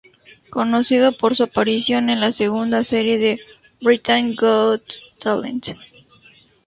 Conocido 0.49 1.15
por 1.15 1.35
su 1.35 1.43
aparición 1.43 2.09
en 2.09 2.21
la 2.21 2.31
segunda 2.31 2.83
serie 2.83 3.19
de 3.19 3.39
Britain's 3.83 4.35
Got 4.35 4.81
Talent. 5.19 5.75